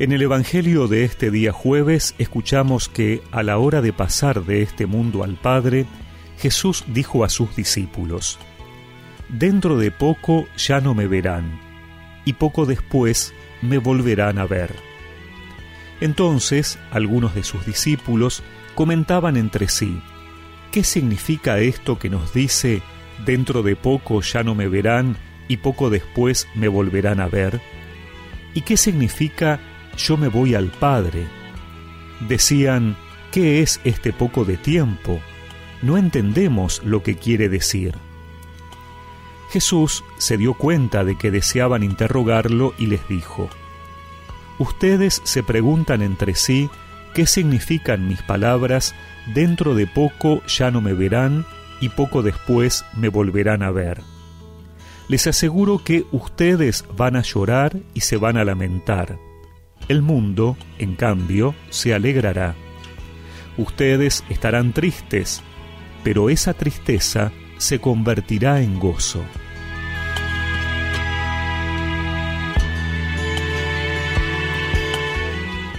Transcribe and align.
En 0.00 0.10
el 0.10 0.22
Evangelio 0.22 0.88
de 0.88 1.04
este 1.04 1.30
día 1.30 1.52
jueves 1.52 2.16
escuchamos 2.18 2.88
que 2.88 3.22
a 3.30 3.44
la 3.44 3.58
hora 3.58 3.80
de 3.80 3.92
pasar 3.92 4.44
de 4.44 4.60
este 4.60 4.86
mundo 4.86 5.22
al 5.22 5.36
Padre, 5.36 5.86
Jesús 6.36 6.82
dijo 6.88 7.22
a 7.22 7.28
sus 7.28 7.54
discípulos, 7.54 8.40
Dentro 9.28 9.78
de 9.78 9.92
poco 9.92 10.48
ya 10.56 10.80
no 10.80 10.94
me 10.94 11.06
verán, 11.06 11.60
y 12.24 12.32
poco 12.32 12.66
después 12.66 13.34
me 13.62 13.78
volverán 13.78 14.38
a 14.38 14.46
ver. 14.46 14.74
Entonces 16.00 16.76
algunos 16.90 17.36
de 17.36 17.44
sus 17.44 17.64
discípulos 17.64 18.42
comentaban 18.74 19.36
entre 19.36 19.68
sí, 19.68 20.00
¿qué 20.72 20.82
significa 20.82 21.60
esto 21.60 22.00
que 22.00 22.10
nos 22.10 22.34
dice, 22.34 22.82
dentro 23.24 23.62
de 23.62 23.76
poco 23.76 24.22
ya 24.22 24.42
no 24.42 24.56
me 24.56 24.66
verán 24.66 25.16
y 25.46 25.58
poco 25.58 25.88
después 25.88 26.48
me 26.56 26.66
volverán 26.66 27.20
a 27.20 27.28
ver? 27.28 27.60
¿Y 28.54 28.62
qué 28.62 28.76
significa 28.76 29.60
yo 29.96 30.16
me 30.16 30.28
voy 30.28 30.54
al 30.54 30.68
Padre? 30.68 31.26
Decían, 32.28 32.96
¿qué 33.32 33.62
es 33.62 33.80
este 33.84 34.12
poco 34.12 34.44
de 34.44 34.56
tiempo? 34.56 35.20
No 35.82 35.96
entendemos 35.96 36.82
lo 36.84 37.02
que 37.02 37.16
quiere 37.16 37.48
decir. 37.48 37.94
Jesús 39.50 40.02
se 40.18 40.36
dio 40.36 40.54
cuenta 40.54 41.04
de 41.04 41.16
que 41.16 41.30
deseaban 41.30 41.82
interrogarlo 41.82 42.74
y 42.78 42.86
les 42.86 43.06
dijo, 43.08 43.48
Ustedes 44.58 45.20
se 45.24 45.42
preguntan 45.42 46.02
entre 46.02 46.34
sí 46.34 46.70
qué 47.12 47.26
significan 47.26 48.08
mis 48.08 48.22
palabras, 48.22 48.94
dentro 49.34 49.74
de 49.74 49.86
poco 49.86 50.42
ya 50.46 50.70
no 50.70 50.80
me 50.80 50.94
verán 50.94 51.46
y 51.80 51.88
poco 51.88 52.22
después 52.22 52.84
me 52.96 53.08
volverán 53.08 53.62
a 53.62 53.70
ver. 53.70 54.00
Les 55.08 55.26
aseguro 55.26 55.82
que 55.84 56.06
ustedes 56.12 56.84
van 56.96 57.16
a 57.16 57.22
llorar 57.22 57.76
y 57.94 58.00
se 58.00 58.16
van 58.16 58.36
a 58.36 58.44
lamentar. 58.44 59.18
El 59.88 60.00
mundo, 60.00 60.56
en 60.78 60.94
cambio, 60.94 61.54
se 61.68 61.94
alegrará. 61.94 62.54
Ustedes 63.58 64.24
estarán 64.30 64.72
tristes, 64.72 65.42
pero 66.02 66.30
esa 66.30 66.54
tristeza 66.54 67.32
se 67.58 67.78
convertirá 67.80 68.62
en 68.62 68.78
gozo. 68.80 69.22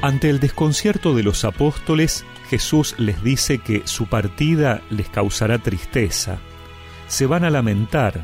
Ante 0.02 0.30
el 0.30 0.40
desconcierto 0.40 1.16
de 1.16 1.24
los 1.24 1.46
apóstoles, 1.46 2.26
Jesús 2.48 2.94
les 3.00 3.24
dice 3.24 3.58
que 3.58 3.82
su 3.86 4.06
partida 4.06 4.84
les 4.92 5.10
causará 5.10 5.58
tristeza. 5.58 6.38
Se 7.08 7.26
van 7.26 7.44
a 7.44 7.50
lamentar. 7.50 8.24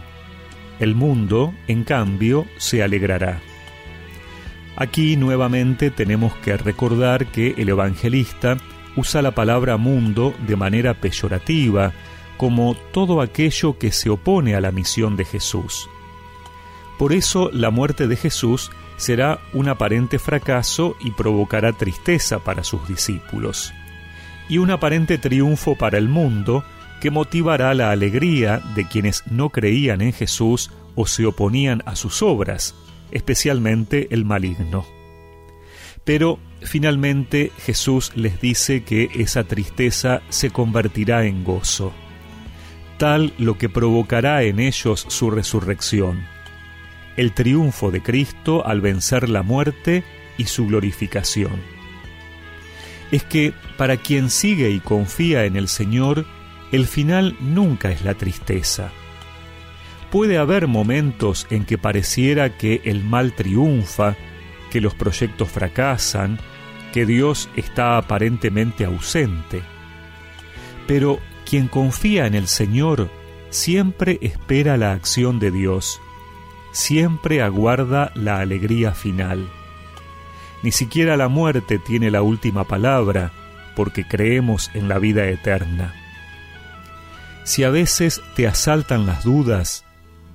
El 0.80 0.94
mundo, 0.94 1.56
en 1.68 1.84
cambio, 1.84 2.46
se 2.58 2.84
alegrará. 2.84 3.42
Aquí 4.82 5.16
nuevamente 5.16 5.92
tenemos 5.92 6.34
que 6.38 6.58
recordar 6.58 7.28
que 7.28 7.54
el 7.56 7.70
evangelista 7.70 8.58
usa 8.96 9.22
la 9.22 9.30
palabra 9.30 9.78
mundo 9.78 10.34
de 10.48 10.56
manera 10.56 10.96
peyorativa, 10.96 11.94
como 12.36 12.76
todo 12.92 13.22
aquello 13.22 13.78
que 13.78 13.92
se 13.92 14.10
opone 14.10 14.56
a 14.56 14.60
la 14.60 14.72
misión 14.72 15.18
de 15.18 15.26
Jesús. 15.26 15.88
Por 16.98 17.14
eso 17.14 17.52
la 17.54 17.70
muerte 17.70 18.08
de 18.08 18.16
Jesús 18.16 18.72
será 18.98 19.40
un 19.54 19.70
aparente 19.70 20.18
fracaso 20.18 20.96
y 21.00 21.12
provocará 21.12 21.74
tristeza 21.74 22.40
para 22.40 22.64
sus 22.64 22.88
discípulos, 22.88 23.76
y 24.50 24.58
un 24.58 24.72
aparente 24.72 25.20
triunfo 25.20 25.76
para 25.76 26.00
el 26.00 26.10
mundo 26.10 26.64
que 27.02 27.12
motivará 27.12 27.76
la 27.76 27.92
alegría 27.92 28.60
de 28.74 28.88
quienes 28.88 29.28
no 29.28 29.52
creían 29.52 30.02
en 30.02 30.12
Jesús 30.12 30.72
o 30.96 31.06
se 31.06 31.28
oponían 31.28 31.84
a 31.86 31.96
sus 31.96 32.24
obras, 32.24 32.74
especialmente 33.12 34.08
el 34.12 34.26
maligno. 34.26 34.86
Pero 36.04 36.40
finalmente 36.62 37.52
Jesús 37.60 38.12
les 38.16 38.42
dice 38.42 38.84
que 38.84 39.10
esa 39.16 39.44
tristeza 39.44 40.22
se 40.30 40.50
convertirá 40.50 41.26
en 41.26 41.44
gozo, 41.44 41.94
tal 42.98 43.34
lo 43.38 43.58
que 43.58 43.70
provocará 43.70 44.44
en 44.44 44.60
ellos 44.60 45.06
su 45.10 45.30
resurrección 45.30 46.22
el 47.18 47.34
triunfo 47.34 47.92
de 47.92 48.02
Cristo 48.02 48.66
al 48.66 48.82
vencer 48.82 49.30
la 49.30 49.44
muerte 49.44 50.04
y 50.38 50.46
su 50.46 50.68
glorificación. 50.68 51.62
Es 53.12 53.24
que 53.24 53.54
para 53.78 53.98
quien 53.98 54.30
sigue 54.30 54.70
y 54.72 54.80
confía 54.80 55.46
en 55.46 55.56
el 55.56 55.68
Señor, 55.68 56.26
el 56.72 56.88
final 56.88 57.36
nunca 57.42 57.92
es 57.92 58.04
la 58.04 58.14
tristeza. 58.14 58.92
Puede 60.12 60.38
haber 60.38 60.68
momentos 60.68 61.48
en 61.50 61.66
que 61.66 61.78
pareciera 61.78 62.58
que 62.58 62.82
el 62.84 63.04
mal 63.04 63.34
triunfa, 63.34 64.16
que 64.70 64.82
los 64.82 64.94
proyectos 64.94 65.50
fracasan, 65.50 66.38
que 66.94 67.06
Dios 67.06 67.50
está 67.56 67.98
aparentemente 67.98 68.86
ausente. 68.86 69.62
Pero 70.86 71.20
quien 71.50 71.68
confía 71.68 72.28
en 72.28 72.36
el 72.36 72.48
Señor 72.48 73.10
siempre 73.50 74.20
espera 74.22 74.78
la 74.78 74.92
acción 74.92 75.40
de 75.40 75.52
Dios 75.52 76.02
siempre 76.72 77.42
aguarda 77.42 78.12
la 78.16 78.40
alegría 78.40 78.94
final. 78.94 79.50
Ni 80.64 80.72
siquiera 80.72 81.18
la 81.18 81.28
muerte 81.28 81.80
tiene 81.80 82.12
la 82.12 82.22
última 82.22 82.64
palabra, 82.66 83.32
porque 83.76 84.08
creemos 84.08 84.70
en 84.74 84.88
la 84.88 85.00
vida 85.00 85.28
eterna. 85.28 85.94
Si 87.44 87.64
a 87.64 87.70
veces 87.70 88.22
te 88.36 88.48
asaltan 88.48 89.06
las 89.06 89.24
dudas, 89.24 89.86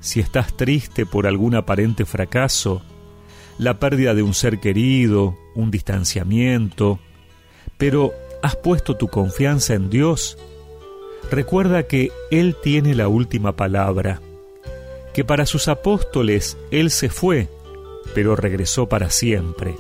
si 0.01 0.21
estás 0.21 0.57
triste 0.57 1.07
por 1.07 1.27
algún 1.27 1.55
aparente 1.55 2.05
fracaso, 2.05 2.83
la 3.59 3.79
pérdida 3.79 4.15
de 4.15 4.23
un 4.23 4.35
ser 4.35 4.61
querido, 4.61 5.37
un 5.55 5.71
distanciamiento, 5.71 6.99
pero 7.79 8.13
has 8.43 8.57
puesto 8.57 8.97
tu 8.97 9.09
confianza 9.09 9.75
en 9.75 9.91
Dios, 9.91 10.39
recuerda 11.31 11.85
que 11.85 12.11
Él 12.31 12.57
tiene 12.63 12.95
la 12.95 13.09
última 13.09 13.57
palabra 13.57 14.21
que 15.17 15.25
para 15.25 15.47
sus 15.47 15.67
apóstoles 15.69 16.59
Él 16.71 16.91
se 16.91 17.09
fue, 17.09 17.49
pero 18.15 18.37
regresó 18.37 18.87
para 18.87 19.09
siempre, 19.09 19.75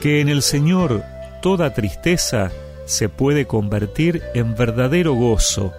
que 0.00 0.20
en 0.20 0.28
el 0.28 0.40
Señor 0.40 1.02
toda 1.42 1.74
tristeza 1.74 2.52
se 2.84 3.08
puede 3.08 3.46
convertir 3.48 4.22
en 4.34 4.54
verdadero 4.54 5.14
gozo, 5.14 5.72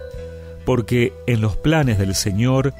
porque 0.66 1.14
en 1.26 1.40
los 1.40 1.56
planes 1.56 1.96
del 1.96 2.14
Señor 2.14 2.74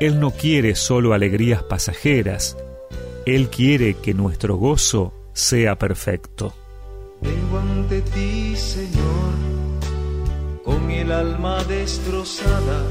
Él 0.00 0.18
no 0.18 0.30
quiere 0.30 0.74
solo 0.74 1.12
alegrías 1.14 1.62
pasajeras, 1.62 2.56
Él 3.26 3.48
quiere 3.48 3.94
que 3.94 4.14
nuestro 4.14 4.56
gozo 4.56 5.12
sea 5.32 5.78
perfecto. 5.78 6.54
Vengo 7.20 7.58
ante 7.58 8.00
ti, 8.00 8.56
Señor, 8.56 9.34
con 10.64 10.90
el 10.90 11.12
alma 11.12 11.62
destrozada 11.64 12.82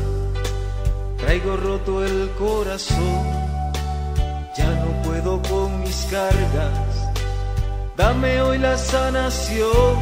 Traigo 1.20 1.58
roto 1.58 2.04
el 2.04 2.30
corazón, 2.40 3.26
ya 4.58 4.70
no 4.84 5.02
puedo 5.04 5.42
con 5.42 5.82
mis 5.82 6.08
cargas. 6.10 7.12
Dame 7.98 8.42
hoy 8.42 8.58
la 8.58 8.78
sanación 8.78 9.98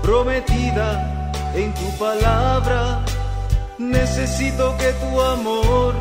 prometida 0.00 1.32
en 1.56 1.74
tu 1.74 1.98
palabra. 1.98 3.04
Necesito 3.90 4.76
que 4.78 4.92
tu 5.02 5.20
amor 5.20 5.94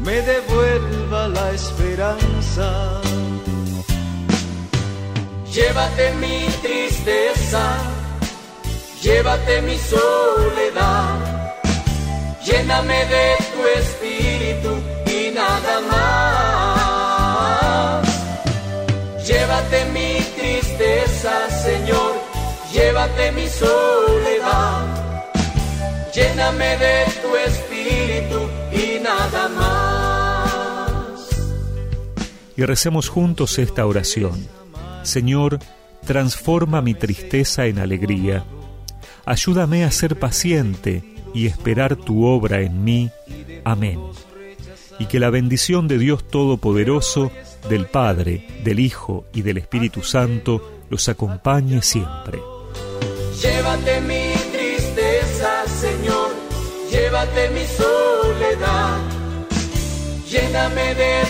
me 0.00 0.20
devuelva 0.22 1.28
la 1.28 1.52
esperanza. 1.52 3.00
Llévate 5.52 6.14
mi 6.20 6.46
tristeza, 6.62 7.64
llévate 9.02 9.62
mi 9.62 9.76
soledad 9.78 11.38
lléname 12.48 13.04
de 13.14 13.36
tu 13.52 13.60
espíritu 13.80 14.72
y 15.06 15.30
nada 15.30 15.74
más. 15.90 16.88
Llévate 19.26 19.84
mi 19.96 20.10
tristeza, 20.36 21.32
Señor, 21.66 22.12
llévate 22.72 23.32
mi 23.32 23.48
soledad. 23.48 23.97
Lléname 26.18 26.76
de 26.78 27.04
tu 27.22 27.36
espíritu 27.36 28.40
y 28.72 28.98
nada 29.00 29.48
más. 29.50 31.28
Y 32.56 32.64
recemos 32.64 33.08
juntos 33.08 33.56
esta 33.60 33.86
oración. 33.86 34.48
Señor, 35.04 35.60
transforma 36.04 36.82
mi 36.82 36.94
tristeza 36.94 37.66
en 37.66 37.78
alegría. 37.78 38.44
Ayúdame 39.26 39.84
a 39.84 39.92
ser 39.92 40.18
paciente 40.18 41.04
y 41.34 41.46
esperar 41.46 41.94
tu 41.94 42.26
obra 42.26 42.62
en 42.62 42.82
mí. 42.82 43.10
Amén. 43.62 44.00
Y 44.98 45.06
que 45.06 45.20
la 45.20 45.30
bendición 45.30 45.86
de 45.86 45.98
Dios 45.98 46.26
Todopoderoso, 46.26 47.30
del 47.68 47.86
Padre, 47.86 48.44
del 48.64 48.80
Hijo 48.80 49.24
y 49.32 49.42
del 49.42 49.58
Espíritu 49.58 50.02
Santo 50.02 50.80
los 50.90 51.08
acompañe 51.08 51.80
siempre. 51.80 52.40
Llévate 53.40 54.00
mi 54.00 54.27
llévate 57.18 57.50
mi 57.50 57.66
soledad, 57.66 59.00
lléname 60.30 60.94
de 60.94 61.27